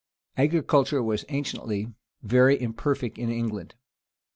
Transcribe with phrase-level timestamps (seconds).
[0.35, 1.93] Agriculture was anciently
[2.23, 3.75] very imperfect in England.